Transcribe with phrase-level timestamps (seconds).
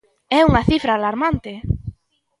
[0.37, 1.51] É unha cifra alarmante.